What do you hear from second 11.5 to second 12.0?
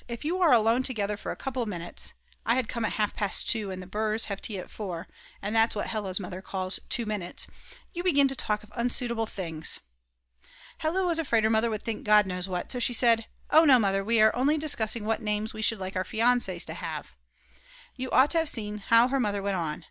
mother would